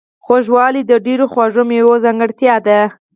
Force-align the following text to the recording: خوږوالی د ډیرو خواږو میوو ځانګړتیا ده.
خوږوالی 0.25 0.81
د 0.87 0.91
ډیرو 1.05 1.25
خواږو 1.31 1.63
میوو 1.69 2.01
ځانګړتیا 2.03 2.55
ده. 2.67 2.79